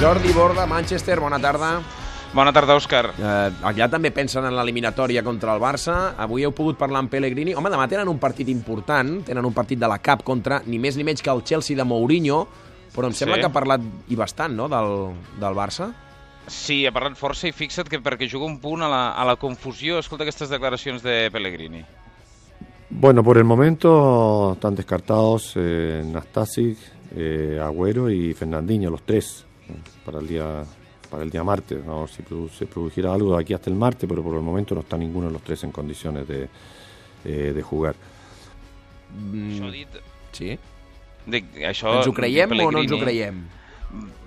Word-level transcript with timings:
Jordi 0.00 0.32
Borda, 0.32 0.66
Manchester, 0.66 1.18
bona 1.18 1.38
tarda. 1.40 1.80
Bona 2.32 2.52
tarda, 2.52 2.76
Òscar. 2.76 3.08
Eh, 3.18 3.50
allà 3.66 3.88
també 3.90 4.10
pensen 4.14 4.44
en 4.46 4.54
l'eliminatòria 4.54 5.24
contra 5.26 5.54
el 5.56 5.62
Barça. 5.62 6.12
Avui 6.20 6.44
heu 6.46 6.52
pogut 6.54 6.76
parlar 6.78 7.00
amb 7.02 7.10
Pellegrini. 7.10 7.54
Home, 7.56 7.70
demà 7.72 7.88
tenen 7.90 8.08
un 8.10 8.18
partit 8.22 8.48
important, 8.52 9.22
tenen 9.26 9.46
un 9.48 9.54
partit 9.56 9.80
de 9.80 9.88
la 9.90 9.98
CAP 9.98 10.22
contra 10.28 10.60
ni 10.66 10.78
més 10.78 10.96
ni 10.96 11.06
menys 11.08 11.22
que 11.24 11.32
el 11.32 11.42
Chelsea 11.42 11.76
de 11.76 11.84
Mourinho, 11.88 12.44
però 12.94 13.08
em 13.08 13.16
sembla 13.16 13.36
Sí. 13.36 13.40
que 13.40 13.46
ha 13.46 13.52
parlat 13.52 13.80
i 14.08 14.14
bastant, 14.16 14.54
no?, 14.54 14.68
del, 14.68 15.14
del 15.40 15.54
Barça. 15.56 15.90
Sí, 16.46 16.86
ha 16.86 16.92
parlat 16.92 17.16
força 17.16 17.48
i 17.48 17.52
fixa't 17.52 17.88
que 17.88 17.98
perquè 18.00 18.28
juga 18.30 18.46
un 18.46 18.58
punt 18.60 18.82
a 18.82 18.88
la, 18.88 19.02
a 19.12 19.24
la 19.24 19.36
confusió, 19.36 19.98
escolta 19.98 20.24
aquestes 20.24 20.48
declaracions 20.48 21.02
de 21.02 21.30
Pellegrini. 21.32 21.84
Bueno, 22.90 23.22
por 23.24 23.36
el 23.36 23.44
momento 23.44 24.52
están 24.54 24.74
descartados 24.74 25.52
eh, 25.56 26.02
Nastasic, 26.06 26.78
eh, 27.16 27.60
Agüero 27.62 28.08
y 28.10 28.32
Fernandinho, 28.32 28.90
los 28.90 29.02
tres, 29.02 29.44
para 30.04 30.18
el 30.20 30.26
día 30.28 30.64
para 31.10 31.22
el 31.22 31.30
día 31.30 31.42
martes. 31.42 31.84
Vamos 31.86 32.12
si 32.12 32.22
produ- 32.22 32.50
se 32.50 32.66
produjera 32.66 33.14
algo 33.14 33.34
de 33.34 33.42
aquí 33.42 33.54
hasta 33.54 33.70
el 33.70 33.76
martes, 33.76 34.06
pero 34.08 34.22
por 34.22 34.34
el 34.36 34.42
momento 34.42 34.74
no 34.74 34.82
está 34.82 34.98
ninguno 34.98 35.28
de 35.28 35.32
los 35.32 35.42
tres 35.42 35.64
en 35.64 35.72
condiciones 35.72 36.28
de, 36.28 36.48
eh, 37.24 37.52
de 37.54 37.62
jugar. 37.62 37.94
Mm. 39.16 39.50
Això 39.56 39.70
dit... 39.72 39.88
Sí. 40.32 40.58
Dic, 41.28 41.46
això, 41.64 41.94
Ens 41.96 42.06
ho 42.08 42.12
creiem 42.12 42.52
o 42.60 42.70
no 42.70 42.82
ens 42.82 42.92
ho 42.92 42.98
creiem? 43.00 43.40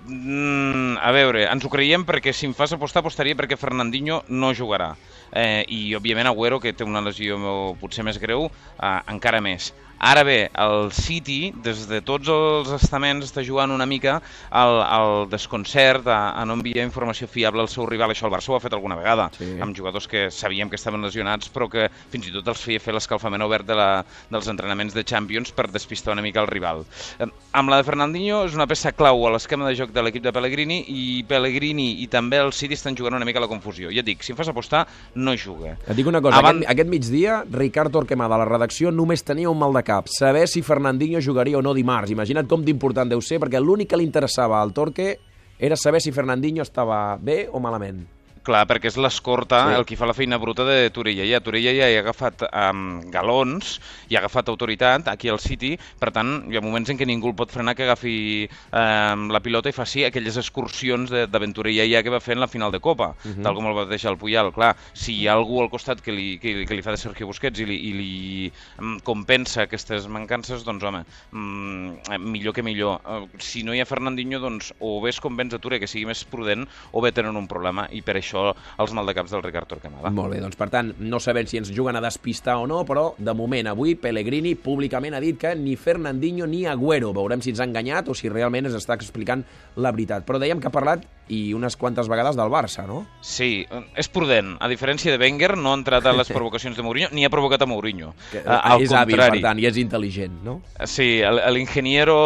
Mm, 0.06 0.98
a 0.98 1.10
veure, 1.14 1.44
ens 1.46 1.64
ho 1.64 1.70
creiem 1.70 2.02
perquè 2.06 2.32
si 2.34 2.46
em 2.48 2.54
fas 2.54 2.72
apostar, 2.74 3.00
apostaria 3.02 3.38
perquè 3.38 3.56
Fernandinho 3.58 4.22
no 4.28 4.50
jugarà. 4.54 4.96
Eh, 5.32 5.64
I, 5.68 5.94
òbviament, 5.96 6.28
Agüero, 6.28 6.60
que 6.60 6.72
té 6.76 6.84
una 6.84 7.00
lesió 7.00 7.38
potser 7.80 8.04
més 8.04 8.18
greu, 8.20 8.50
eh, 8.78 8.98
encara 9.08 9.40
més. 9.40 9.72
Ara 10.02 10.24
bé, 10.26 10.50
el 10.58 10.88
City, 10.90 11.52
des 11.62 11.84
de 11.86 12.00
tots 12.02 12.26
els 12.26 12.72
estaments, 12.74 13.22
està 13.22 13.44
jugant 13.46 13.70
una 13.70 13.86
mica 13.86 14.16
al, 14.50 14.80
al 14.82 15.28
desconcert, 15.30 16.08
a, 16.10 16.32
a 16.34 16.42
no 16.44 16.56
enviar 16.58 16.82
informació 16.82 17.28
fiable 17.30 17.62
al 17.62 17.68
seu 17.70 17.86
rival. 17.86 18.10
Això 18.10 18.26
el 18.26 18.32
Barça 18.34 18.50
ho 18.50 18.56
ha 18.56 18.60
fet 18.64 18.74
alguna 18.74 18.96
vegada, 18.98 19.28
Sí. 19.38 19.46
amb 19.62 19.76
jugadors 19.78 20.08
que 20.10 20.24
sabíem 20.34 20.68
que 20.68 20.74
estaven 20.74 21.04
lesionats, 21.06 21.46
però 21.54 21.68
que 21.70 21.86
fins 22.10 22.26
i 22.26 22.32
tot 22.34 22.50
els 22.50 22.64
feia 22.64 22.80
fer 22.82 22.92
l'escalfament 22.96 23.44
obert 23.46 23.64
de 23.64 23.76
la, 23.78 23.86
dels 24.28 24.48
entrenaments 24.50 24.92
de 24.92 25.04
Champions 25.06 25.52
per 25.54 25.68
despistar 25.70 26.16
una 26.16 26.22
mica 26.26 26.40
el 26.42 26.50
rival. 26.50 26.82
Eh, 27.20 27.30
amb 27.52 27.70
la 27.70 27.78
de 27.78 27.86
Fernandinho 27.86 28.42
és 28.48 28.58
una 28.58 28.66
peça 28.66 28.90
clau 28.90 29.22
a 29.28 29.30
l'esquema 29.36 29.70
de 29.70 29.76
joc 29.78 29.94
de 29.94 30.02
l'equip 30.02 30.26
de 30.26 30.32
Pellegrini 30.34 30.80
i 30.88 31.22
Pellegrini 31.30 32.02
i 32.02 32.08
també 32.10 32.42
el 32.42 32.50
City 32.52 32.74
estan 32.74 32.98
jugant 32.98 33.14
una 33.14 33.24
mica 33.30 33.38
a 33.38 33.46
la 33.46 33.52
confusió. 33.54 33.94
Ja 33.94 34.02
et 34.02 34.10
dic, 34.10 34.26
si 34.26 34.34
em 34.34 34.36
fas 34.42 34.50
apostar, 34.50 34.82
no 35.22 35.34
juga. 35.38 35.76
Et 35.86 35.96
dic 35.96 36.06
una 36.06 36.20
cosa, 36.20 36.38
Abans- 36.38 36.64
aquest, 36.64 36.70
aquest 36.72 36.90
migdia, 36.90 37.44
Ricard 37.50 37.92
Torquemada, 37.94 38.34
a 38.34 38.38
la 38.42 38.44
redacció, 38.48 38.90
només 38.92 39.22
tenia 39.24 39.50
un 39.50 39.58
mal 39.58 39.72
de 39.72 39.82
cap, 39.86 40.08
saber 40.10 40.46
si 40.48 40.62
Fernandinho 40.62 41.20
jugaria 41.20 41.58
o 41.58 41.62
no 41.62 41.72
dimarts. 41.74 42.10
Imagina't 42.10 42.48
com 42.50 42.64
d'important 42.64 43.08
deu 43.08 43.20
ser, 43.22 43.38
perquè 43.40 43.60
l'únic 43.62 43.88
que 43.88 43.96
li 43.96 44.04
interessava 44.04 44.60
al 44.60 44.72
Torque 44.74 45.18
era 45.58 45.76
saber 45.76 46.00
si 46.02 46.10
Fernandinho 46.12 46.62
estava 46.62 47.16
bé 47.16 47.48
o 47.52 47.60
malament. 47.60 48.02
Clar, 48.42 48.64
perquè 48.66 48.88
és 48.90 48.96
l'escorta 48.98 49.68
Sí. 49.68 49.74
el 49.78 49.84
que 49.86 49.96
fa 49.96 50.04
la 50.06 50.14
feina 50.14 50.36
bruta 50.36 50.64
de 50.66 50.90
Torella. 50.90 51.22
Ja 51.24 51.38
Torella 51.40 51.70
ja 51.76 51.86
hi 51.88 51.94
ha 51.96 52.00
agafat 52.02 52.42
um, 52.50 53.00
galons, 53.08 53.76
i 54.10 54.16
ha 54.16 54.18
agafat 54.18 54.48
autoritat 54.50 55.06
aquí 55.06 55.28
al 55.30 55.38
City, 55.38 55.76
per 56.00 56.10
tant, 56.10 56.50
hi 56.50 56.56
ha 56.58 56.60
moments 56.60 56.90
en 56.90 56.98
què 56.98 57.06
ningú 57.06 57.28
el 57.30 57.36
pot 57.38 57.52
frenar 57.54 57.76
que 57.78 57.84
agafi 57.86 58.48
um, 58.72 59.28
la 59.30 59.38
pilota 59.44 59.68
i 59.70 59.72
faci 59.76 60.02
aquelles 60.04 60.36
excursions 60.36 61.10
d'aventurella 61.30 61.86
ja 61.86 62.02
que 62.02 62.10
va 62.10 62.18
fer 62.20 62.34
en 62.34 62.40
la 62.42 62.48
final 62.50 62.72
de 62.72 62.80
Copa, 62.80 63.12
uh 63.14 63.30
-huh. 63.30 63.42
tal 63.44 63.54
com 63.54 63.66
el 63.66 63.76
va 63.76 63.84
deixar 63.86 64.10
el 64.10 64.18
Puyal. 64.18 64.50
Clar, 64.52 64.74
si 64.92 65.14
hi 65.20 65.28
ha 65.28 65.34
algú 65.34 65.62
al 65.62 65.70
costat 65.70 66.00
que 66.00 66.10
li, 66.10 66.38
que, 66.40 66.48
li- 66.54 66.66
que 66.66 66.74
li 66.74 66.82
fa 66.82 66.90
de 66.90 66.96
Sergio 66.96 67.28
Busquets 67.28 67.60
i 67.60 67.64
li, 67.64 67.76
i 67.76 67.92
li 67.92 68.52
um, 68.80 68.98
compensa 69.00 69.62
aquestes 69.62 70.08
mancances, 70.08 70.64
doncs 70.64 70.82
home, 70.82 71.04
um, 71.32 71.96
millor 72.18 72.52
que 72.52 72.62
millor. 72.62 73.00
Uh, 73.06 73.28
si 73.38 73.62
no 73.62 73.72
hi 73.72 73.80
ha 73.80 73.86
Fernandinho, 73.86 74.40
doncs 74.40 74.74
o 74.80 75.00
bé 75.00 75.10
es 75.10 75.20
convenç 75.20 75.54
a 75.54 75.58
Touré 75.60 75.78
que 75.78 75.86
sigui 75.86 76.06
més 76.06 76.24
prudent 76.24 76.66
o 76.90 77.00
bé 77.00 77.12
tenen 77.12 77.36
un 77.36 77.46
problema 77.46 77.86
i 77.92 78.02
per 78.02 78.16
això 78.16 78.31
els 78.36 78.94
maldecaps 78.96 79.32
del 79.34 79.42
Ricard 79.44 79.70
Torquemada. 79.70 80.12
Molt 80.14 80.34
bé, 80.34 80.40
doncs 80.42 80.58
per 80.58 80.68
tant, 80.72 80.92
no 80.98 81.20
sabem 81.22 81.48
si 81.50 81.60
ens 81.60 81.72
juguen 81.74 81.96
a 81.98 82.04
despistar 82.04 82.58
o 82.60 82.66
no, 82.70 82.82
però 82.88 83.12
de 83.18 83.34
moment 83.36 83.72
avui 83.72 83.94
Pellegrini 84.00 84.54
públicament 84.58 85.16
ha 85.16 85.22
dit 85.22 85.38
que 85.40 85.54
ni 85.58 85.76
Fernandinho 85.76 86.48
ni 86.50 86.64
Agüero. 86.66 87.12
Veurem 87.16 87.42
si 87.44 87.52
ens 87.52 87.62
ha 87.62 87.68
enganyat 87.68 88.08
o 88.08 88.16
si 88.18 88.30
realment 88.32 88.70
ens 88.70 88.78
està 88.78 88.96
explicant 88.98 89.44
la 89.76 89.92
veritat. 89.94 90.26
Però 90.28 90.40
dèiem 90.42 90.60
que 90.60 90.70
ha 90.70 90.74
parlat 90.74 91.06
i 91.32 91.54
unes 91.56 91.76
quantes 91.80 92.08
vegades 92.12 92.36
del 92.36 92.50
Barça, 92.52 92.84
no? 92.86 93.06
Sí, 93.24 93.62
eh, 93.64 93.80
és 93.96 94.08
prudent. 94.12 94.56
A 94.60 94.68
diferència 94.68 95.14
de 95.14 95.18
Wenger, 95.22 95.54
no 95.56 95.72
ha 95.72 95.78
entrat 95.78 96.04
a 96.06 96.12
les 96.20 96.28
provocacions 96.28 96.76
de 96.76 96.84
Mourinho 96.84 97.08
ni 97.16 97.24
ha 97.24 97.30
provocat 97.32 97.62
a 97.64 97.68
Mourinho. 97.70 98.12
Que, 98.30 98.42
Eh, 98.42 98.44
al 98.46 98.82
és 98.84 98.90
contrari. 98.92 99.40
per 99.40 99.48
tant, 99.48 99.60
i 99.62 99.66
és 99.70 99.78
intel·ligent, 99.80 100.40
no? 100.44 100.58
Sí, 100.84 101.20
el- 101.24 101.40
l'ingeniero 101.54 102.16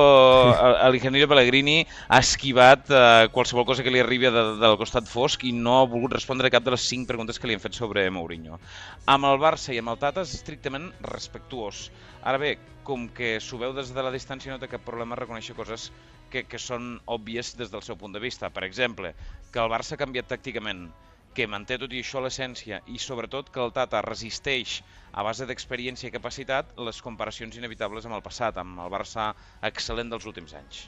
el- 0.87 0.93
l'ingeniero 0.93 1.29
Pellegrini 1.29 1.87
ha 2.09 2.19
esquivat 2.19 2.91
eh, 2.91 3.29
qualsevol 3.33 3.67
cosa 3.69 3.83
que 3.85 3.91
li 3.95 4.01
arribi 4.03 4.27
de, 4.31 4.45
del 4.61 4.77
costat 4.81 5.07
fosc 5.09 5.45
i 5.45 5.53
no 5.53 5.81
ha 5.81 5.87
volgut 5.87 6.17
respondre 6.19 6.49
a 6.49 6.55
cap 6.55 6.65
de 6.67 6.73
les 6.75 6.87
cinc 6.89 7.07
preguntes 7.09 7.39
que 7.39 7.47
li 7.47 7.55
han 7.55 7.63
fet 7.63 7.75
sobre 7.79 8.09
Mourinho. 8.11 8.59
Amb 9.07 9.29
el 9.31 9.39
Barça 9.43 9.75
i 9.75 9.79
amb 9.79 9.93
el 9.95 9.99
Tata 10.03 10.23
és 10.27 10.35
estrictament 10.35 10.91
respectuós. 11.05 11.91
Ara 12.27 12.39
bé, 12.43 12.57
com 12.87 13.09
que 13.11 13.37
s'ho 13.43 13.59
veu 13.59 13.73
des 13.75 13.93
de 13.95 14.03
la 14.03 14.11
distància 14.15 14.51
no 14.53 14.59
té 14.63 14.69
cap 14.71 14.83
problema 14.87 15.15
reconèixer 15.19 15.55
coses 15.59 15.91
que, 16.31 16.45
que 16.45 16.61
són 16.61 16.97
òbvies 17.07 17.55
des 17.59 17.73
del 17.73 17.83
seu 17.83 17.97
punt 17.97 18.15
de 18.15 18.23
vista. 18.23 18.51
Per 18.51 18.65
exemple, 18.65 19.15
que 19.53 19.63
el 19.63 19.73
Barça 19.73 19.97
ha 19.97 20.01
canviat 20.01 20.29
tàcticament, 20.33 20.89
que 21.37 21.47
manté 21.47 21.77
tot 21.77 21.93
i 21.93 22.01
això 22.01 22.23
l'essència 22.25 22.81
i 22.89 22.99
sobretot 23.03 23.51
que 23.53 23.61
el 23.61 23.73
Tata 23.77 24.01
resisteix 24.05 24.81
a 25.13 25.25
base 25.27 25.45
d'experiència 25.49 26.09
i 26.09 26.15
capacitat 26.15 26.73
les 26.81 27.03
comparacions 27.05 27.59
inevitables 27.61 28.09
amb 28.09 28.17
el 28.17 28.25
passat, 28.25 28.57
amb 28.57 28.81
el 28.81 28.93
Barça 28.93 29.33
excel·lent 29.69 30.13
dels 30.13 30.25
últims 30.25 30.57
anys. 30.57 30.87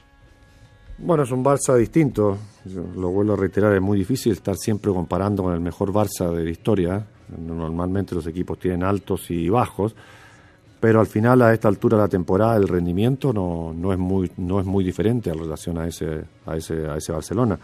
Bueno, 0.97 1.23
es 1.23 1.31
un 1.31 1.43
Barça 1.45 1.77
distinto. 1.77 2.37
Lo 2.65 3.09
vuelvo 3.09 3.33
a 3.33 3.37
reiterar, 3.37 3.73
es 3.73 3.81
muy 3.81 3.97
difícil 3.97 4.33
estar 4.33 4.57
siempre 4.57 4.91
comparando 4.91 5.43
con 5.43 5.53
el 5.53 5.61
mejor 5.61 5.93
Barça 5.93 6.29
de 6.33 6.43
la 6.43 6.49
historia. 6.49 7.07
Normalmente 7.37 8.15
los 8.15 8.27
equipos 8.27 8.59
tienen 8.59 8.83
altos 8.83 9.29
y 9.29 9.49
bajos, 9.49 9.95
pero 10.79 10.99
al 10.99 11.07
final 11.07 11.41
a 11.41 11.53
esta 11.53 11.67
altura 11.67 11.97
de 11.97 12.03
la 12.03 12.07
temporada 12.07 12.55
el 12.55 12.67
rendimiento 12.67 13.33
no, 13.33 13.73
no 13.73 13.91
es 13.91 13.99
muy 13.99 14.31
no 14.37 14.59
es 14.59 14.65
muy 14.65 14.83
diferente 14.83 15.29
en 15.29 15.37
relación 15.37 15.77
a 15.77 15.87
ese 15.87 16.23
a 16.45 16.55
ese 16.55 16.87
a 16.87 16.97
ese 16.97 17.11
Barcelona. 17.11 17.59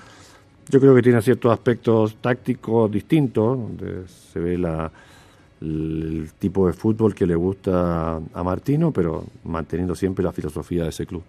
Yo 0.70 0.80
creo 0.80 0.96
que 0.96 1.02
tiene 1.02 1.22
ciertos 1.22 1.52
aspectos 1.52 2.16
tácticos 2.16 2.92
distintos, 2.92 3.58
donde 3.58 4.08
se 4.08 4.40
ve 4.40 4.58
la 4.58 4.92
el 5.62 6.32
tipo 6.38 6.68
de 6.68 6.74
fútbol 6.74 7.16
que 7.16 7.26
le 7.26 7.36
gusta 7.36 8.18
a 8.18 8.44
Martino, 8.44 8.92
pero 8.92 9.24
manteniendo 9.46 9.96
siempre 9.96 10.24
la 10.24 10.32
filosofía 10.32 10.84
de 10.84 10.90
ese 10.90 11.06
club. 11.06 11.24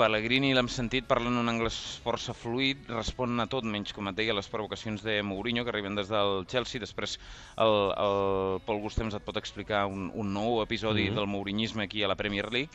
Pellegrini 0.00 0.54
l'hem 0.56 0.68
sentit 0.72 1.04
parlant 1.04 1.34
un 1.36 1.50
anglès 1.52 1.76
força 2.00 2.32
fluid, 2.32 2.86
respon 2.88 3.42
a 3.42 3.44
tot 3.52 3.66
menys, 3.68 3.92
com 3.92 4.08
et 4.08 4.16
deia, 4.16 4.32
les 4.32 4.48
provocacions 4.48 5.02
de 5.04 5.18
Mourinho 5.20 5.64
que 5.66 5.72
arriben 5.74 5.98
des 5.98 6.08
del 6.08 6.46
Chelsea. 6.48 6.80
Després 6.80 7.18
el, 7.60 7.74
el 7.92 8.60
Pol 8.64 8.80
Gustems 8.80 9.18
et 9.18 9.26
pot 9.26 9.36
explicar 9.36 9.82
un, 9.90 10.08
un 10.16 10.32
nou 10.32 10.62
episodi 10.62 11.04
mm 11.04 11.10
-hmm. 11.10 11.18
del 11.20 11.26
mourinyisme 11.26 11.84
aquí 11.84 12.02
a 12.02 12.08
la 12.08 12.16
Premier 12.16 12.48
League. 12.50 12.70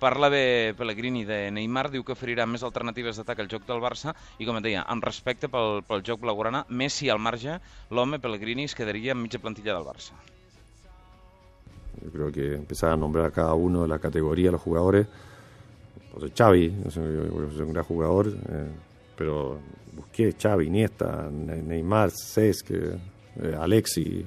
Parla 0.00 0.28
bé 0.28 0.74
Pellegrini 0.76 1.24
de 1.24 1.50
Neymar, 1.50 1.90
diu 1.90 2.02
que 2.02 2.12
oferirà 2.12 2.44
més 2.46 2.64
alternatives 2.64 3.16
d'atac 3.16 3.38
al 3.38 3.48
joc 3.48 3.66
del 3.66 3.80
Barça 3.80 4.14
i, 4.38 4.44
com 4.44 4.56
et 4.56 4.62
deia, 4.62 4.82
amb 4.82 5.04
respecte 5.04 5.48
pel, 5.48 5.82
pel 5.86 6.02
joc 6.02 6.20
blaugrana, 6.20 6.66
Messi 6.68 7.08
al 7.08 7.20
marge, 7.20 7.60
l'home 7.90 8.18
Pellegrini 8.18 8.64
es 8.64 8.74
quedaria 8.74 9.12
amb 9.12 9.22
mitja 9.22 9.38
plantilla 9.38 9.74
del 9.74 9.86
Barça. 9.86 10.12
Yo 12.02 12.10
creo 12.10 12.32
que 12.32 12.54
empezar 12.54 12.90
a 12.90 12.96
nombrar 12.96 13.26
a 13.26 13.30
cada 13.30 13.54
uno 13.54 13.82
de 13.82 13.88
la 13.88 14.00
categoría 14.00 14.46
de 14.46 14.52
los 14.52 14.60
jugadores. 14.60 15.06
Pues 16.18 16.32
Xavi 16.36 16.72
es 16.86 16.96
un, 16.96 17.48
es 17.50 17.58
un 17.58 17.72
gran 17.72 17.84
jugador, 17.84 18.28
eh, 18.28 18.66
pero 19.16 19.58
Busquets, 19.94 20.40
Xavi, 20.42 20.66
Iniesta, 20.66 21.28
Ne- 21.30 21.62
Neymar, 21.62 22.10
Cesc, 22.10 22.70
eh, 22.70 22.98
Alexi, 23.58 24.24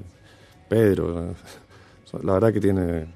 Pedro. 0.68 1.34
La 2.24 2.34
verdad 2.34 2.54
que 2.54 2.60
tiene 2.62 3.00
eh, 3.00 3.07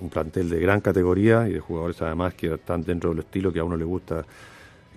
un 0.00 0.08
plantel 0.08 0.48
de 0.50 0.60
gran 0.60 0.80
categoría 0.80 1.48
y 1.48 1.54
de 1.54 1.60
jugadores 1.60 2.00
además 2.02 2.34
que 2.34 2.54
están 2.54 2.82
dentro 2.82 3.10
del 3.10 3.20
estilo 3.20 3.52
que 3.52 3.60
a 3.60 3.64
uno 3.64 3.76
le 3.76 3.84
gusta 3.84 4.24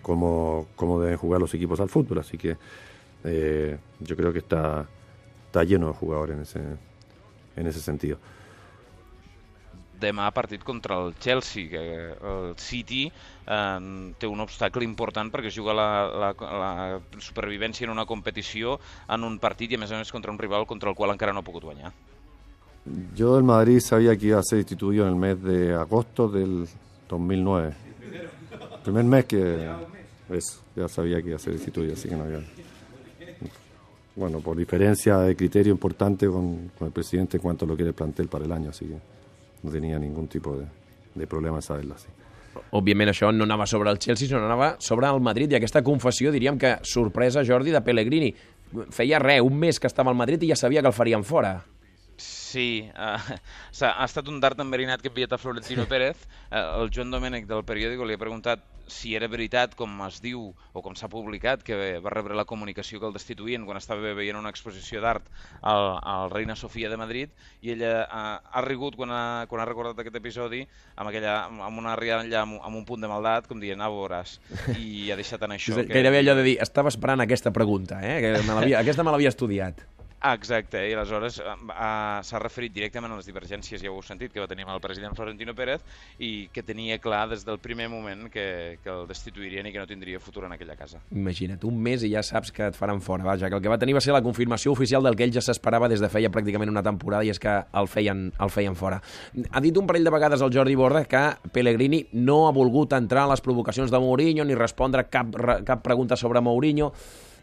cómo, 0.01 0.67
cómo 0.75 0.99
deben 1.01 1.17
jugar 1.17 1.39
los 1.41 1.53
equipos 1.53 1.79
al 1.79 1.89
fútbol. 1.89 2.19
Así 2.19 2.37
que 2.37 2.57
eh, 3.23 3.77
yo 3.99 4.15
creo 4.15 4.31
que 4.33 4.39
está, 4.39 4.87
está 5.47 5.63
lleno 5.63 5.87
de 5.87 5.93
jugadores 5.93 6.35
en 6.35 6.41
ese, 6.43 6.59
en 7.55 7.67
ese 7.67 7.79
sentido. 7.79 8.17
Demà 9.99 10.29
partit 10.31 10.63
contra 10.63 10.97
el 11.03 11.13
Chelsea, 11.19 11.69
que 11.69 11.83
el 12.15 12.53
City 12.57 13.05
eh, 13.09 14.13
té 14.17 14.27
un 14.27 14.43
obstacle 14.45 14.85
important 14.87 15.31
perquè 15.33 15.51
juga 15.53 15.75
la, 15.75 15.89
la, 16.09 16.29
la 16.39 17.21
supervivència 17.21 17.87
en 17.87 17.93
una 17.93 18.07
competició 18.09 18.79
en 19.09 19.27
un 19.27 19.39
partit 19.39 19.71
i 19.71 19.79
a 19.79 19.83
més 19.83 19.91
a 19.91 19.99
més 19.99 20.11
contra 20.11 20.31
un 20.31 20.39
rival 20.39 20.67
contra 20.69 20.89
el 20.89 20.97
qual 20.97 21.13
encara 21.15 21.35
no 21.35 21.43
ha 21.43 21.47
pogut 21.47 21.67
guanyar. 21.67 21.91
Yo 23.15 23.35
del 23.35 23.43
Madrid 23.43 23.79
sabía 23.81 24.15
que 24.17 24.27
iba 24.27 24.39
a 24.39 24.43
ser 24.43 24.59
instituido 24.59 25.05
en 25.05 25.13
el 25.13 25.19
mes 25.19 25.43
de 25.43 25.75
agosto 25.75 26.27
del 26.27 26.67
2009. 27.09 27.73
El 28.77 28.81
primer 28.83 29.03
mes 29.03 29.25
que 29.25 29.69
eso, 30.29 30.61
ya 30.75 30.87
sabía 30.87 31.21
que 31.21 31.29
iba 31.29 31.35
a 31.35 31.39
ser 31.39 31.53
instituido, 31.53 31.93
así 31.93 32.07
que 32.07 32.15
no 32.15 32.23
había... 32.23 32.41
Bueno, 34.15 34.39
por 34.39 34.57
diferencia 34.57 35.17
de 35.19 35.35
criterio 35.35 35.71
importante 35.71 36.27
con, 36.27 36.71
con 36.77 36.87
el 36.87 36.93
presidente 36.93 37.37
en 37.37 37.43
cuanto 37.43 37.65
a 37.65 37.67
lo 37.67 37.75
que 37.75 37.83
era 37.83 37.89
el 37.89 37.95
plantel 37.95 38.27
para 38.27 38.43
el 38.43 38.51
año, 38.51 38.69
así 38.71 38.85
que 38.85 39.18
no 39.63 39.71
tenía 39.71 39.99
ningún 39.99 40.27
tipo 40.27 40.55
de, 40.57 40.65
de 41.15 41.27
problema 41.27 41.57
en 41.57 41.61
saberlo 41.61 41.95
así. 41.95 42.07
òbviament 42.75 43.11
això 43.11 43.29
no 43.31 43.45
anava 43.45 43.65
sobre 43.69 43.91
el 43.91 43.99
Chelsea, 43.99 44.27
sinó 44.27 44.41
anava 44.43 44.75
sobre 44.83 45.07
el 45.07 45.21
Madrid, 45.21 45.51
i 45.51 45.57
aquesta 45.59 45.83
confessió 45.85 46.31
diríem 46.33 46.57
que 46.59 46.77
sorpresa, 46.83 47.43
Jordi, 47.45 47.71
de 47.71 47.81
Pellegrini. 47.81 48.33
Feia 48.93 49.19
res, 49.21 49.41
un 49.41 49.57
mes 49.57 49.79
que 49.79 49.87
estava 49.87 50.11
al 50.11 50.17
Madrid 50.17 50.43
i 50.43 50.49
ja 50.51 50.57
sabia 50.59 50.81
que 50.81 50.89
el 50.91 50.93
farien 50.93 51.23
fora. 51.23 51.59
Sí, 52.49 52.89
uh, 52.95 53.19
ha, 53.19 53.91
ha 53.91 54.05
estat 54.07 54.29
un 54.31 54.39
dart 54.41 54.59
enverinat 54.63 55.03
que 55.03 55.11
ha 55.11 55.13
enviat 55.13 55.35
a 55.35 55.37
Florentino 55.41 55.85
Pérez. 55.89 56.25
Uh, 56.49 56.81
el 56.81 56.91
Joan 56.95 57.13
Domènech 57.13 57.45
del 57.49 57.65
periòdico 57.67 58.07
li 58.07 58.17
ha 58.17 58.21
preguntat 58.21 58.65
si 58.89 59.13
era 59.13 59.27
veritat, 59.29 59.75
com 59.77 59.91
es 60.07 60.17
diu, 60.23 60.47
o 60.73 60.81
com 60.81 60.95
s'ha 60.97 61.07
publicat, 61.11 61.61
que 61.61 61.99
va 62.01 62.13
rebre 62.13 62.33
la 62.33 62.47
comunicació 62.49 62.99
que 62.99 63.05
el 63.05 63.13
destituïen 63.13 63.67
quan 63.67 63.77
estava 63.77 64.15
veient 64.17 64.39
una 64.39 64.49
exposició 64.49 65.03
d'art 65.03 65.27
al, 65.61 65.91
al 66.01 66.33
Reina 66.33 66.57
Sofia 66.57 66.89
de 66.89 66.97
Madrid, 66.97 67.35
i 67.61 67.75
ella 67.75 67.93
ha, 68.09 68.23
ha 68.41 68.65
rigut 68.65 68.97
quan 68.97 69.13
ha, 69.13 69.45
quan 69.51 69.61
ha 69.61 69.69
recordat 69.69 70.01
aquest 70.01 70.17
episodi 70.17 70.63
amb, 70.95 71.11
aquella, 71.11 71.37
amb 71.69 71.83
una 71.83 71.93
rialla 71.99 72.41
amb, 72.41 72.57
amb 72.65 72.81
un 72.81 72.87
punt 72.89 73.05
de 73.05 73.11
maldat, 73.11 73.45
com 73.51 73.61
dient, 73.61 73.85
ah, 73.85 73.91
veuràs, 73.93 74.39
i 74.73 75.11
ha 75.13 75.19
deixat 75.19 75.45
en 75.45 75.53
això. 75.59 75.77
que... 75.77 75.93
Gairebé 75.93 76.25
allò 76.25 76.39
de 76.41 76.49
dir, 76.49 76.57
estava 76.65 76.89
esperant 76.89 77.21
aquesta 77.21 77.53
pregunta, 77.53 78.01
eh? 78.01 78.19
que 78.25 78.35
me 78.49 78.73
aquesta 78.73 79.05
me 79.05 79.13
l'havia 79.13 79.37
estudiat. 79.37 79.85
Exacte, 80.19 80.81
i 80.83 80.93
aleshores 80.93 81.37
uh, 81.39 81.53
s'ha 82.27 82.39
referit 82.43 82.73
directament 82.75 83.13
a 83.13 83.19
les 83.21 83.27
divergències, 83.29 83.79
ja 83.79 83.87
ho 83.87 83.95
heu 83.95 84.03
sentit, 84.03 84.33
que 84.33 84.41
va 84.43 84.49
tenir 84.51 84.65
amb 84.65 84.73
el 84.73 84.81
president 84.83 85.15
Florentino 85.15 85.53
Pérez 85.55 85.85
i 86.19 86.49
que 86.51 86.63
tenia 86.67 86.97
clar 86.99 87.21
des 87.31 87.45
del 87.47 87.59
primer 87.63 87.87
moment 87.87 88.25
que, 88.33 88.79
que 88.83 88.91
el 88.91 89.07
destituirien 89.07 89.69
i 89.69 89.71
que 89.71 89.79
no 89.79 89.87
tindria 89.87 90.19
futur 90.19 90.43
en 90.49 90.57
aquella 90.57 90.75
casa. 90.75 90.99
Imagina't, 91.15 91.63
un 91.69 91.79
mes 91.79 92.03
i 92.03 92.11
ja 92.11 92.23
saps 92.25 92.51
que 92.51 92.67
et 92.67 92.75
faran 92.75 92.99
fora. 92.99 93.23
Vaja, 93.23 93.47
que 93.47 93.55
el 93.55 93.63
que 93.63 93.71
va 93.71 93.79
tenir 93.79 93.95
va 93.95 94.03
ser 94.03 94.11
la 94.15 94.23
confirmació 94.25 94.73
oficial 94.75 95.07
del 95.07 95.15
que 95.15 95.23
ell 95.23 95.33
ja 95.35 95.43
s'esperava 95.45 95.87
des 95.91 96.03
de 96.03 96.11
feia 96.11 96.31
pràcticament 96.33 96.73
una 96.73 96.83
temporada 96.83 97.23
i 97.23 97.31
és 97.31 97.39
que 97.39 97.55
el 97.79 97.87
feien, 97.87 98.27
el 98.43 98.51
feien 98.51 98.75
fora. 98.75 98.99
Ha 99.51 99.63
dit 99.63 99.79
un 99.79 99.87
parell 99.87 100.03
de 100.03 100.15
vegades 100.15 100.43
el 100.43 100.51
Jordi 100.51 100.75
Borda 100.75 101.05
que 101.07 101.23
Pellegrini 101.55 102.03
no 102.19 102.41
ha 102.47 102.53
volgut 102.55 102.97
entrar 102.99 103.23
a 103.23 103.31
les 103.31 103.43
provocacions 103.45 103.91
de 103.91 104.03
Mourinho 104.03 104.43
ni 104.43 104.59
respondre 104.59 105.07
cap, 105.07 105.31
cap 105.63 105.83
pregunta 105.85 106.19
sobre 106.19 106.43
Mourinho. 106.43 106.91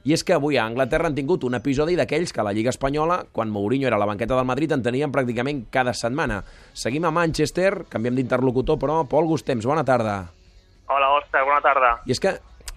I 0.06 0.12
és 0.14 0.22
que 0.22 0.36
avui 0.36 0.54
a 0.54 0.64
Anglaterra 0.68 1.08
han 1.10 1.16
tingut 1.16 1.42
un 1.48 1.56
episodi 1.58 1.96
d'aquells 1.98 2.30
que 2.30 2.38
a 2.38 2.44
la 2.46 2.52
Lliga 2.54 2.70
Espanyola, 2.70 3.24
quan 3.34 3.50
Mourinho 3.50 3.88
era 3.88 3.96
a 3.98 3.98
la 3.98 4.06
banqueta 4.06 4.36
del 4.36 4.46
Madrid, 4.46 4.70
en 4.70 4.84
tenien 4.84 5.10
pràcticament 5.10 5.64
cada 5.74 5.96
setmana. 5.98 6.44
Seguim 6.78 7.08
a 7.08 7.10
Manchester, 7.10 7.88
canviem 7.90 8.14
d'interlocutor, 8.14 8.78
però 8.78 9.00
Pol 9.10 9.26
Gustems, 9.26 9.66
bona 9.66 9.82
tarda. 9.82 10.20
Hola, 10.86 11.10
Òscar, 11.16 11.42
bona 11.48 11.58
tarda. 11.64 11.96
I 12.06 12.14
és 12.14 12.22
que 12.22 12.36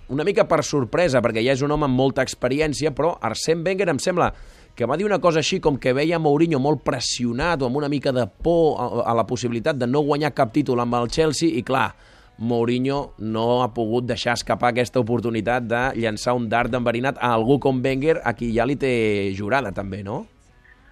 una 0.10 0.26
mica 0.26 0.48
per 0.50 0.64
sorpresa, 0.66 1.22
perquè 1.22 1.44
ja 1.46 1.54
és 1.54 1.62
un 1.62 1.70
home 1.70 1.86
amb 1.86 2.02
molta 2.02 2.26
experiència, 2.26 2.96
però 2.98 3.14
Arsène 3.22 3.62
Wenger 3.62 3.92
em 3.94 4.02
sembla 4.02 4.32
que 4.74 4.88
va 4.90 4.98
dir 4.98 5.06
una 5.06 5.20
cosa 5.22 5.44
així 5.44 5.60
com 5.62 5.78
que 5.78 5.94
veia 5.94 6.18
Mourinho 6.18 6.58
molt 6.58 6.82
pressionat 6.82 7.62
o 7.62 7.70
amb 7.70 7.78
una 7.78 7.92
mica 7.94 8.10
de 8.16 8.26
por 8.26 8.80
a, 8.82 8.90
a 9.12 9.14
la 9.14 9.28
possibilitat 9.30 9.78
de 9.78 9.86
no 9.86 10.02
guanyar 10.08 10.34
cap 10.34 10.50
títol 10.56 10.82
amb 10.82 10.98
el 10.98 11.14
Chelsea 11.14 11.54
i 11.54 11.62
clar, 11.68 11.92
Mourinho 12.40 13.14
no 13.20 13.62
ha 13.64 13.74
pogut 13.76 14.06
deixar 14.08 14.38
escapar 14.40 14.72
aquesta 14.72 15.02
oportunitat 15.04 15.66
de 15.68 15.82
llançar 16.00 16.34
un 16.38 16.48
dart 16.50 16.74
enverinat 16.74 17.20
a 17.20 17.34
algú 17.36 17.60
com 17.60 17.82
Wenger, 17.84 18.22
a 18.24 18.34
qui 18.34 18.54
ja 18.56 18.66
li 18.66 18.78
té 18.80 18.92
jurada 19.36 19.74
també, 19.76 20.00
no? 20.08 20.24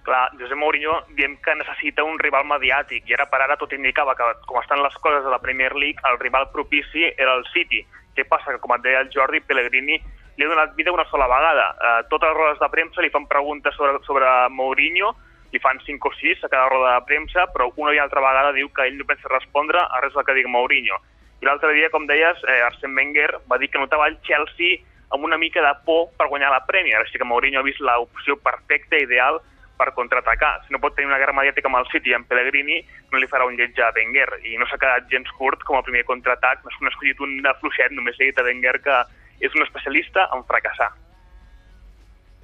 Clar, 0.04 0.28
José 0.40 0.56
Mourinho 0.56 0.94
diem 1.16 1.36
que 1.44 1.54
necessita 1.56 2.04
un 2.04 2.20
rival 2.20 2.44
mediàtic 2.48 3.08
i 3.08 3.16
ara 3.16 3.26
per 3.32 3.42
ara 3.44 3.56
tot 3.60 3.72
indicava 3.76 4.14
que 4.16 4.28
com 4.48 4.60
estan 4.60 4.80
les 4.84 4.94
coses 5.04 5.24
a 5.24 5.32
la 5.32 5.40
Premier 5.40 5.74
League, 5.76 6.04
el 6.10 6.20
rival 6.20 6.48
propici 6.52 7.08
era 7.10 7.34
el 7.36 7.44
City. 7.52 7.82
Què 8.16 8.24
passa? 8.28 8.52
Que 8.52 8.60
com 8.62 8.72
et 8.76 8.84
deia 8.84 9.02
el 9.04 9.12
Jordi, 9.12 9.40
Pellegrini 9.40 9.98
li 10.38 10.46
ha 10.46 10.48
donat 10.48 10.74
vida 10.78 10.92
una 10.94 11.04
sola 11.10 11.26
vegada. 11.28 11.72
Uh, 11.74 12.00
totes 12.12 12.30
les 12.30 12.38
rodes 12.38 12.60
de 12.62 12.68
premsa 12.70 13.02
li 13.02 13.10
fan 13.10 13.26
preguntes 13.26 13.74
sobre, 13.74 13.98
sobre 14.06 14.28
Mourinho, 14.54 15.14
li 15.52 15.60
fan 15.60 15.80
5 15.84 16.08
o 16.08 16.12
6 16.14 16.44
a 16.44 16.50
cada 16.52 16.68
roda 16.70 16.94
de 16.94 17.06
premsa, 17.08 17.48
però 17.52 17.72
una 17.76 17.94
i 17.96 17.98
altra 17.98 18.22
vegada 18.22 18.54
diu 18.54 18.70
que 18.70 18.86
ell 18.86 19.00
no 19.00 19.08
pensa 19.08 19.32
respondre 19.32 19.80
a 19.82 20.00
res 20.04 20.14
del 20.14 20.24
que 20.28 20.36
digui 20.36 20.52
Mourinho. 20.52 21.00
I 21.40 21.46
l'altre 21.46 21.72
dia, 21.72 21.90
com 21.90 22.06
deies, 22.06 22.40
eh, 22.48 22.60
Arsène 22.66 22.96
Wenger 22.96 23.30
va 23.50 23.58
dir 23.58 23.68
que 23.70 23.78
notava 23.78 24.08
el 24.08 24.18
Chelsea 24.26 24.80
amb 25.14 25.24
una 25.24 25.38
mica 25.38 25.62
de 25.62 25.72
por 25.86 26.10
per 26.18 26.28
guanyar 26.28 26.50
la 26.50 26.64
Premier, 26.66 26.98
així 27.00 27.18
que 27.18 27.24
Mourinho 27.24 27.60
ha 27.60 27.66
vist 27.66 27.80
l'opció 27.80 28.36
perfecta, 28.42 28.98
ideal, 28.98 29.40
per 29.78 29.94
contraatacar. 29.94 30.64
Si 30.66 30.74
no 30.74 30.80
pot 30.82 30.96
tenir 30.96 31.08
una 31.08 31.20
guerra 31.22 31.36
mediàtica 31.36 31.70
amb 31.70 31.78
el 31.78 31.86
City 31.92 32.10
i 32.10 32.16
amb 32.18 32.26
Pellegrini, 32.28 32.80
no 33.12 33.22
li 33.22 33.30
farà 33.30 33.46
un 33.46 33.56
lletge 33.56 33.84
a 33.84 33.92
Wenger. 33.94 34.40
I 34.50 34.58
no 34.58 34.66
s'ha 34.66 34.80
quedat 34.82 35.06
gens 35.12 35.30
curt 35.38 35.62
com 35.64 35.78
a 35.78 35.84
primer 35.86 36.04
contraatac, 36.08 36.64
no 36.64 36.74
s'ha 36.74 36.90
escollit 36.90 37.22
un 37.22 37.38
fluixet, 37.60 37.94
només 37.94 38.18
he 38.18 38.32
dit 38.32 38.38
a 38.38 38.46
Wenger 38.48 38.80
que 38.82 39.02
és 39.40 39.54
un 39.54 39.62
especialista 39.62 40.26
en 40.34 40.42
fracassar. 40.50 40.90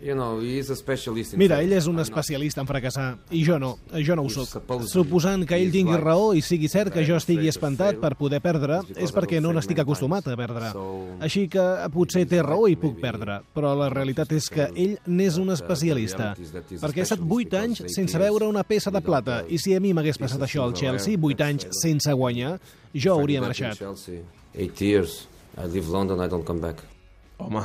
Mira, 0.04 1.62
ell 1.64 1.72
és 1.72 1.86
un 1.88 2.00
especialista 2.02 2.60
en 2.60 2.68
fracassar, 2.68 3.06
i 3.32 3.40
jo 3.46 3.56
no, 3.58 3.70
jo 4.04 4.16
no 4.18 4.26
ho 4.26 4.32
sóc. 4.32 4.50
Suposant 4.90 5.46
que 5.48 5.56
ell 5.56 5.72
tingui 5.72 5.96
raó 5.96 6.34
i 6.36 6.42
sigui 6.44 6.68
cert 6.68 6.92
que 6.92 7.06
jo 7.08 7.16
estigui 7.16 7.48
espantat 7.48 7.96
per 8.02 8.12
poder 8.20 8.42
perdre, 8.44 8.82
és 9.00 9.14
perquè 9.16 9.40
no 9.40 9.54
n'estic 9.56 9.80
acostumat 9.80 10.28
a 10.28 10.36
perdre. 10.36 10.74
Així 11.24 11.46
que 11.48 11.64
potser 11.94 12.26
té 12.28 12.42
raó 12.44 12.68
i 12.68 12.76
puc 12.76 13.00
perdre, 13.00 13.38
però 13.56 13.72
la 13.78 13.88
realitat 13.92 14.34
és 14.36 14.50
que 14.52 14.68
ell 14.74 14.98
n'és 15.08 15.38
un 15.40 15.54
especialista, 15.56 16.34
perquè 16.82 17.00
ha 17.00 17.08
estat 17.08 17.24
8 17.24 17.60
anys 17.62 17.84
sense 17.94 18.20
veure 18.20 18.44
una 18.50 18.64
peça 18.68 18.92
de 18.92 19.00
plata, 19.04 19.40
i 19.48 19.56
si 19.62 19.72
a 19.72 19.80
mi 19.80 19.94
m'hagués 19.96 20.20
passat 20.20 20.44
això 20.44 20.66
al 20.66 20.76
Chelsea, 20.76 21.16
8 21.16 21.48
anys 21.48 21.68
sense 21.80 22.12
guanyar, 22.12 22.58
jo 22.92 23.16
hauria 23.16 23.40
marxat. 23.40 23.80
8 24.52 24.84
years, 24.84 25.24
I 25.56 25.66
leave 25.70 25.88
London, 25.88 26.20
I 26.20 26.28
don't 26.28 26.44
come 26.44 26.60
back. 26.60 26.84
Home, 27.38 27.62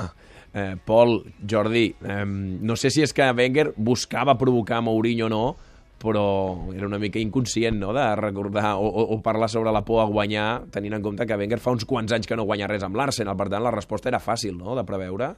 eh, 0.54 0.75
Pol, 0.86 1.24
Jordi, 1.50 1.96
eh, 2.01 2.25
no 2.25 2.75
sé 2.75 2.90
si 2.90 3.04
és 3.04 3.13
que 3.13 3.31
Wenger 3.31 3.74
buscava 3.78 4.38
provocar 4.38 4.81
Mourinho 4.81 5.28
o 5.28 5.30
no, 5.30 5.44
però 6.00 6.72
era 6.74 6.88
una 6.88 6.98
mica 6.98 7.19
inconscient 7.19 7.78
no? 7.78 7.92
de 7.94 8.06
recordar 8.16 8.75
o, 8.80 8.88
o, 8.88 9.06
o 9.16 9.22
parlar 9.22 9.50
sobre 9.50 9.72
la 9.75 9.84
por 9.86 10.01
a 10.01 10.07
guanyar, 10.07 10.72
tenint 10.72 10.96
en 10.96 11.04
compte 11.04 11.28
que 11.28 11.38
Wenger 11.38 11.60
fa 11.60 11.75
uns 11.75 11.86
quants 11.86 12.16
anys 12.16 12.28
que 12.28 12.38
no 12.40 12.48
guanya 12.48 12.69
res 12.72 12.86
amb 12.88 12.96
l'Arsenal, 12.96 13.38
per 13.38 13.50
tant 13.51 13.66
la 13.66 13.75
resposta 13.75 14.10
era 14.10 14.24
fàcil 14.24 14.57
no? 14.57 14.78
de 14.80 14.86
preveure. 14.88 15.34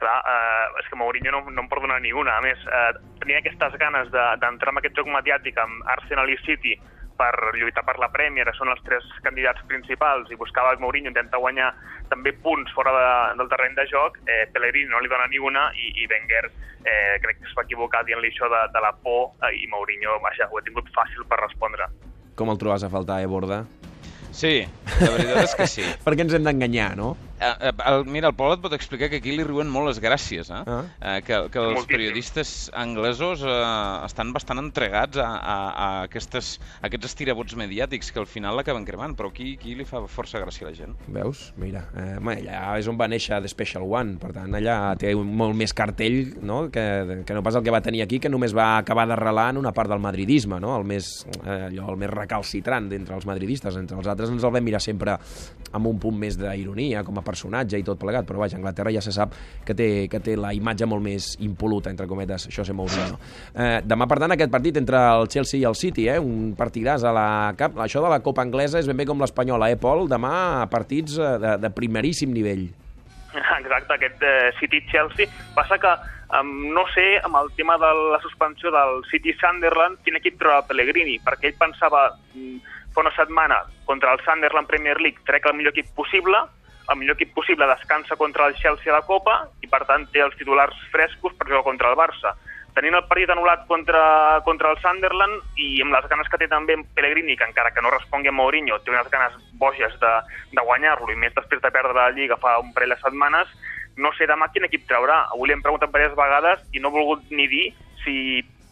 Clar, 0.00 0.16
eh, 0.32 0.68
és 0.80 0.86
que 0.88 0.96
Mourinho 0.96 1.34
no, 1.34 1.42
no 1.52 1.66
en 1.66 1.68
perdona 1.68 1.98
ni 2.00 2.14
una. 2.16 2.38
A 2.38 2.44
més, 2.44 2.62
eh, 2.64 2.92
tenia 3.20 3.42
aquestes 3.42 3.74
ganes 3.82 4.08
d'entrar 4.14 4.70
de, 4.70 4.72
en 4.72 4.80
aquest 4.80 4.96
joc 4.96 5.10
mediàtic 5.12 5.58
amb 5.60 5.84
Arsenal 5.98 6.30
i 6.32 6.38
City 6.46 6.78
per 7.20 7.34
lluitar 7.58 7.84
per 7.84 7.98
la 8.00 8.08
Premier, 8.14 8.48
són 8.56 8.72
els 8.72 8.80
tres 8.86 9.06
candidats 9.24 9.62
principals, 9.68 10.30
i 10.32 10.38
buscava 10.40 10.72
el 10.74 10.80
Mourinho 10.80 11.12
intentar 11.12 11.42
guanyar 11.42 11.70
també 12.10 12.32
punts 12.44 12.72
fora 12.74 12.94
de, 12.96 13.10
del 13.38 13.50
terreny 13.52 13.76
de 13.76 13.86
joc, 13.92 14.18
eh, 14.26 14.46
Pellegrini 14.54 14.90
no 14.90 15.02
li 15.02 15.12
dona 15.12 15.28
ni 15.30 15.38
una, 15.38 15.68
i, 15.76 15.92
i 16.02 16.08
Wenger 16.10 16.44
eh, 16.48 17.18
crec 17.22 17.40
que 17.40 17.48
es 17.48 17.56
va 17.58 17.66
equivocar 17.66 18.02
dient-li 18.08 18.32
això 18.32 18.48
de, 18.50 18.62
de 18.74 18.84
la 18.84 18.92
por, 19.04 19.34
eh, 19.46 19.54
i 19.60 19.68
Mourinho, 19.70 20.18
vaja, 20.24 20.48
ho 20.50 20.58
ha 20.58 20.64
tingut 20.66 20.88
fàcil 20.96 21.26
per 21.28 21.42
respondre. 21.44 21.90
Com 22.38 22.52
el 22.52 22.60
trobes 22.60 22.86
a 22.86 22.92
faltar, 22.92 23.20
eh, 23.22 23.30
Borda? 23.30 23.64
Sí, 24.30 24.60
la 25.00 25.10
veritat 25.12 25.44
és 25.44 25.56
que 25.58 25.66
sí. 25.68 25.84
per 26.04 26.14
què 26.16 26.26
ens 26.26 26.36
hem 26.36 26.46
d'enganyar, 26.46 26.94
no? 26.98 27.14
Eh, 27.40 27.54
eh, 27.68 27.72
el, 27.86 28.04
mira, 28.04 28.28
el 28.28 28.36
Pol 28.36 28.52
et 28.52 28.60
pot 28.60 28.74
explicar 28.76 29.08
que 29.08 29.16
aquí 29.22 29.32
li 29.32 29.44
riuen 29.46 29.70
molt 29.72 29.88
les 29.88 30.00
gràcies, 30.02 30.50
eh? 30.52 30.60
Ah. 30.60 30.80
eh 31.00 31.20
que, 31.24 31.38
que 31.52 31.62
els 31.72 31.86
periodistes 31.88 32.50
anglesos 32.76 33.40
eh, 33.48 33.54
estan 34.04 34.34
bastant 34.36 34.60
entregats 34.60 35.16
a, 35.16 35.28
a, 35.38 35.54
a, 35.70 35.86
aquestes, 36.04 36.52
a 36.82 36.90
aquests 36.90 37.08
estirabots 37.08 37.56
mediàtics 37.56 38.12
que 38.12 38.20
al 38.20 38.28
final 38.28 38.58
l'acaben 38.60 38.84
cremant, 38.84 39.14
però 39.16 39.30
aquí, 39.32 39.54
aquí 39.56 39.72
li 39.78 39.86
fa 39.88 40.02
força 40.04 40.42
gràcia 40.42 40.66
a 40.66 40.68
la 40.68 40.76
gent. 40.76 40.98
Veus? 41.08 41.46
Mira, 41.60 41.86
eh, 41.96 42.18
allà 42.20 42.60
és 42.76 42.90
on 42.92 43.00
va 43.00 43.08
néixer 43.08 43.40
The 43.40 43.48
Special 43.52 43.88
One, 43.88 44.18
per 44.20 44.34
tant, 44.36 44.52
allà 44.60 44.76
té 45.00 45.14
molt 45.16 45.56
més 45.56 45.72
cartell 45.76 46.34
no? 46.44 46.66
que, 46.72 47.24
que 47.24 47.36
no 47.36 47.44
pas 47.46 47.56
el 47.56 47.64
que 47.64 47.72
va 47.72 47.80
tenir 47.80 48.04
aquí, 48.04 48.20
que 48.20 48.32
només 48.32 48.52
va 48.56 48.74
acabar 48.82 49.08
d'arrelar 49.08 49.48
en 49.54 49.62
una 49.62 49.72
part 49.72 49.88
del 49.88 50.04
madridisme, 50.04 50.60
no? 50.60 50.76
el, 50.76 50.84
més, 50.92 51.10
eh, 51.40 51.70
allò, 51.70 51.88
el 51.94 52.00
més 52.04 52.12
recalcitrant 52.12 52.92
d'entre 52.92 53.16
els 53.16 53.24
madridistes, 53.28 53.80
entre 53.80 53.96
els 53.96 54.12
altres 54.12 54.28
ens 54.28 54.44
el 54.44 54.52
vam 54.52 54.68
mirar 54.68 54.84
sempre 54.84 55.16
amb 55.72 55.88
un 55.88 55.96
punt 56.02 56.20
més 56.20 56.36
d'ironia, 56.36 57.00
com 57.06 57.16
a 57.16 57.24
personatge 57.30 57.78
i 57.80 57.86
tot 57.86 58.00
plegat, 58.00 58.26
però 58.28 58.42
vaja, 58.42 58.58
Anglaterra 58.58 58.92
ja 58.94 59.02
se 59.04 59.14
sap 59.14 59.36
que 59.66 59.76
té, 59.78 59.88
que 60.10 60.20
té 60.24 60.36
la 60.38 60.52
imatge 60.56 60.88
molt 60.90 61.04
més 61.04 61.32
impoluta, 61.46 61.92
entre 61.94 62.08
cometes, 62.10 62.48
això 62.50 62.66
se 62.66 62.76
Mourinho. 62.76 63.18
Eh, 63.54 63.80
demà, 63.86 64.08
per 64.10 64.20
tant, 64.22 64.34
aquest 64.36 64.52
partit 64.52 64.80
entre 64.80 65.00
el 65.14 65.30
Chelsea 65.32 65.62
i 65.62 65.66
el 65.68 65.78
City, 65.78 66.08
eh, 66.10 66.18
un 66.20 66.54
partidàs 66.58 67.06
a 67.06 67.14
la 67.14 67.28
cap. 67.58 67.78
Això 67.86 68.02
de 68.04 68.12
la 68.12 68.20
Copa 68.24 68.44
Anglesa 68.46 68.82
és 68.82 68.90
ben 68.90 68.98
bé 68.98 69.08
com 69.08 69.20
l'Espanyola, 69.22 69.70
eh, 69.70 69.80
Pol? 69.80 70.08
Demà 70.10 70.68
partits 70.72 71.18
eh, 71.18 71.34
de, 71.42 71.56
de 71.62 71.72
primeríssim 71.74 72.32
nivell. 72.34 72.68
Exacte, 73.60 73.94
aquest 73.94 74.24
eh, 74.26 74.50
City-Chelsea. 74.58 75.30
Passa 75.54 75.78
que 75.78 75.92
um, 76.38 76.50
no 76.74 76.84
sé, 76.94 77.06
amb 77.24 77.38
el 77.42 77.50
tema 77.56 77.76
de 77.78 77.90
la 78.12 78.20
suspensió 78.22 78.72
del 78.74 79.02
City-Sunderland, 79.10 80.00
quin 80.04 80.18
equip 80.18 80.38
troba 80.40 80.66
Pellegrini, 80.68 81.18
perquè 81.24 81.50
ell 81.50 81.58
pensava 81.60 82.08
mm, 82.34 82.78
fa 82.94 83.04
una 83.04 83.14
setmana 83.16 83.62
contra 83.86 84.14
el 84.14 84.22
Sunderland 84.26 84.70
Premier 84.70 84.98
League 85.00 85.22
trec 85.26 85.46
el 85.46 85.56
millor 85.58 85.74
equip 85.76 85.92
possible, 85.98 86.42
el 86.90 86.98
millor 86.98 87.16
equip 87.16 87.34
possible 87.34 87.66
descansa 87.66 88.16
contra 88.16 88.46
el 88.46 88.56
Chelsea 88.58 88.92
a 88.92 88.98
la 88.98 89.06
Copa 89.06 89.44
i, 89.62 89.68
per 89.70 89.84
tant, 89.86 90.06
té 90.12 90.22
els 90.24 90.36
titulars 90.38 90.76
frescos 90.92 91.36
per 91.38 91.48
jugar 91.48 91.62
contra 91.66 91.90
el 91.92 91.98
Barça. 91.98 92.34
Tenint 92.74 92.94
el 92.94 93.06
partit 93.10 93.30
anul·lat 93.30 93.64
contra, 93.66 94.02
contra 94.46 94.70
el 94.70 94.78
Sunderland 94.82 95.58
i 95.58 95.80
amb 95.82 95.94
les 95.94 96.06
ganes 96.10 96.28
que 96.30 96.38
té 96.38 96.46
també 96.50 96.76
en 96.78 96.84
Pellegrini, 96.94 97.36
que 97.36 97.48
encara 97.48 97.72
que 97.74 97.82
no 97.82 97.90
respongui 97.90 98.30
a 98.30 98.34
Mourinho, 98.34 98.78
té 98.82 98.92
unes 98.94 99.10
ganes 99.10 99.34
boges 99.58 99.96
de, 100.02 100.12
de 100.54 100.66
guanyar-lo 100.66 101.10
i 101.10 101.18
més 101.18 101.34
després 101.34 101.62
de 101.62 101.72
perdre 101.74 101.98
la 101.98 102.12
Lliga 102.14 102.38
fa 102.42 102.58
un 102.62 102.70
parell 102.74 102.94
de 102.94 103.00
setmanes, 103.02 103.50
no 104.00 104.14
sé 104.16 104.26
demà 104.30 104.48
quin 104.54 104.66
equip 104.66 104.86
traurà. 104.88 105.24
Avui 105.34 105.50
li 105.50 105.56
hem 105.56 105.64
preguntat 105.64 105.90
diverses 105.90 106.16
vegades 106.18 106.62
i 106.72 106.82
no 106.82 106.90
ha 106.90 106.96
volgut 106.96 107.26
ni 107.34 107.46
dir 107.50 107.66
si 108.04 108.16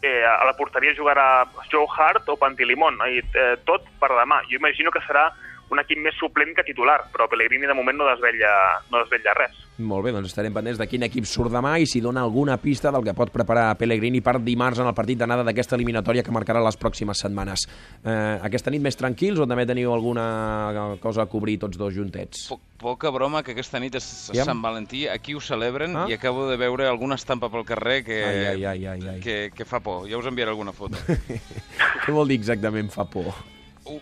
eh, 0.01 0.23
a 0.23 0.45
la 0.47 0.55
porteria 0.57 0.95
jugarà 0.95 1.45
Joe 1.69 1.87
Hart 1.87 2.29
o 2.31 2.37
Pantilimon. 2.39 2.99
Eh, 3.05 3.55
tot 3.67 3.85
per 3.99 4.11
demà. 4.15 4.41
Jo 4.49 4.57
imagino 4.57 4.91
que 4.95 5.03
serà 5.05 5.29
un 5.69 5.79
equip 5.79 5.99
més 6.01 6.15
suplent 6.17 6.55
que 6.57 6.63
titular, 6.65 7.03
però 7.13 7.27
Pellegrini 7.29 7.67
de 7.69 7.75
moment 7.77 7.97
no 7.97 8.07
desvetlla, 8.09 8.51
no 8.91 9.03
desvetlla 9.03 9.33
res. 9.37 9.57
Molt 9.79 10.03
bé, 10.03 10.11
doncs 10.11 10.27
estarem 10.33 10.51
pendents 10.53 10.79
de 10.81 10.87
quin 10.91 11.03
equip 11.07 11.23
surt 11.29 11.53
demà 11.53 11.77
i 11.79 11.85
si 11.87 12.01
dona 12.03 12.21
alguna 12.25 12.57
pista 12.59 12.91
del 12.91 13.03
que 13.05 13.13
pot 13.15 13.29
preparar 13.31 13.77
Pellegrini 13.79 14.19
per 14.21 14.39
dimarts 14.43 14.79
en 14.81 14.87
el 14.89 14.95
partit 14.97 15.17
d'anada 15.21 15.43
d'aquesta 15.47 15.77
eliminatòria 15.77 16.23
que 16.25 16.33
marcarà 16.35 16.59
les 16.65 16.75
pròximes 16.75 17.21
setmanes. 17.21 17.63
Eh, 18.03 18.39
aquesta 18.43 18.71
nit 18.73 18.81
més 18.83 18.97
tranquils 18.99 19.39
o 19.39 19.47
també 19.47 19.65
teniu 19.69 19.93
alguna 19.93 20.97
cosa 20.99 21.23
a 21.23 21.29
cobrir 21.31 21.57
tots 21.61 21.77
dos 21.79 21.93
juntets? 21.95 22.47
Poc, 22.49 22.59
poca 22.81 23.09
broma 23.13 23.43
que 23.43 23.51
aquesta 23.55 23.79
nit 23.79 23.95
és 23.95 24.09
Ja. 24.33 24.43
Sant 24.45 24.61
Valentí, 24.61 25.07
aquí 25.07 25.33
ho 25.35 25.39
celebren 25.39 25.95
Ah. 25.95 26.05
i 26.09 26.13
acabo 26.13 26.49
de 26.49 26.57
veure 26.57 26.87
alguna 26.87 27.15
estampa 27.15 27.49
pel 27.49 27.63
carrer 27.65 28.03
que, 28.03 28.23
Ai, 28.25 28.45
ai, 28.45 28.65
ai, 28.65 28.85
ai, 28.85 29.07
ai. 29.15 29.19
que, 29.21 29.51
que 29.55 29.65
fa 29.65 29.79
por. 29.79 30.09
Ja 30.09 30.17
us 30.17 30.25
enviaré 30.25 30.51
alguna 30.51 30.73
foto. 30.73 30.97
Què 32.05 32.11
vol 32.11 32.27
dir 32.27 32.35
exactament 32.39 32.89
fa 32.91 33.05
por? 33.05 33.33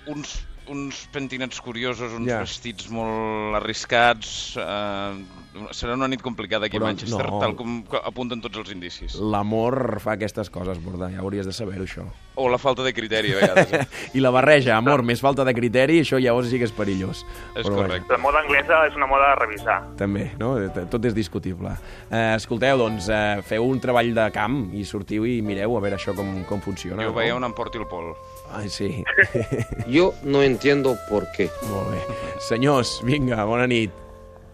Uns, 0.08 0.46
uns 0.70 1.08
pentinats 1.14 1.60
curiosos, 1.62 2.12
uns 2.14 2.28
Ja. 2.28 2.40
vestits 2.44 2.90
molt 2.90 3.56
arriscats... 3.62 4.56
Eh, 4.58 5.26
serà 5.74 5.96
una 5.98 6.06
nit 6.08 6.22
complicada 6.22 6.68
aquí 6.68 6.78
Però 6.78 6.86
a 6.86 6.92
Manchester, 6.92 7.26
no. 7.32 7.40
tal 7.42 7.56
com 7.58 7.80
apunten 8.06 8.38
tots 8.44 8.60
els 8.62 8.70
indicis. 8.70 9.16
L'amor 9.18 9.98
fa 10.04 10.12
aquestes 10.14 10.52
coses, 10.54 10.78
Borda, 10.84 11.08
ja 11.10 11.24
hauries 11.24 11.48
de 11.50 11.54
saber-ho, 11.56 11.82
això. 11.88 12.04
O 12.38 12.46
la 12.54 12.60
falta 12.62 12.84
de 12.86 12.92
criteri, 12.94 13.32
a 13.34 13.40
vegades. 13.40 13.74
eh? 13.74 13.88
I 14.18 14.22
la 14.22 14.30
barreja, 14.30 14.76
amor, 14.78 15.02
més 15.02 15.18
falta 15.20 15.44
de 15.48 15.56
criteri, 15.58 15.98
això 16.04 16.20
llavors 16.22 16.52
sí 16.54 16.60
que 16.62 16.68
és 16.70 16.76
perillós. 16.78 17.24
És 17.56 17.66
Però 17.66 17.74
vaja. 17.74 17.88
correcte. 17.88 18.14
La 18.14 18.20
moda 18.22 18.44
anglesa 18.46 18.84
és 18.86 19.00
una 19.00 19.08
moda 19.10 19.32
a 19.32 19.36
revisar. 19.40 19.80
També, 19.98 20.28
no? 20.38 20.52
Tot 20.94 21.10
és 21.10 21.16
discutible. 21.18 21.74
Eh, 22.12 22.36
escolteu, 22.38 22.78
doncs, 22.78 23.10
eh, 23.10 23.42
feu 23.42 23.66
un 23.66 23.82
treball 23.82 24.14
de 24.14 24.28
camp 24.38 24.60
i 24.78 24.86
sortiu 24.86 25.26
i 25.26 25.40
mireu 25.42 25.74
a 25.76 25.82
veure 25.82 25.98
això 25.98 26.14
com, 26.14 26.44
com 26.46 26.62
funciona. 26.62 27.02
Jo 27.02 27.14
veia 27.18 27.34
on 27.36 27.44
em 27.50 27.58
porti 27.58 27.82
el 27.82 27.88
pol. 27.90 28.14
Ai, 28.52 28.70
sí. 28.70 29.04
Yo 29.88 30.14
no 30.24 30.42
entiendo 30.42 30.98
por 31.10 31.30
qué. 31.32 31.50
Molt 31.70 31.92
bé. 31.92 32.02
Senyors, 32.40 33.02
vinga, 33.04 33.44
bona 33.46 33.68
nit. 33.68 33.92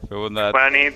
Feu 0.09 0.25
bondat. 0.25 0.51
Bona 0.51 0.69
nit. 0.69 0.91